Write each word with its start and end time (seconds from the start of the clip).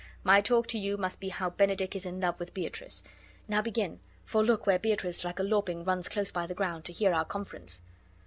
My 0.23 0.41
talk 0.41 0.65
to 0.69 0.79
you 0.79 0.97
must 0.97 1.19
be 1.19 1.29
how 1.29 1.51
Benedick 1.51 1.95
is 1.95 2.07
in 2.07 2.19
love 2.19 2.39
with 2.39 2.55
Beatrice. 2.55 3.03
Now 3.47 3.61
begin; 3.61 3.99
for 4.25 4.43
look 4.43 4.65
where 4.65 4.79
Beatrice 4.79 5.23
like 5.23 5.37
a 5.37 5.43
lapwing 5.43 5.83
runs 5.83 6.09
close 6.09 6.31
by 6.31 6.47
the 6.47 6.55
ground, 6.55 6.85
to 6.85 6.91
hear 6.91 7.13
our 7.13 7.23
conference." 7.23 7.83